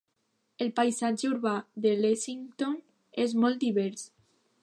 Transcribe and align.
El 0.63 0.69
paisatge 0.79 1.29
urbà 1.33 1.53
de 1.85 1.91
Lexington 2.05 2.75
és 3.27 3.39
molt 3.45 3.63
divers. 3.67 4.09